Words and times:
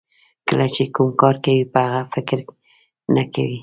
کله 0.47 0.65
چې 0.75 0.83
کوم 0.95 1.09
کار 1.21 1.35
کوئ 1.43 1.59
په 1.73 1.79
هغه 1.87 2.01
فکر 2.13 2.37
نه 3.15 3.23
کوئ. 3.33 3.55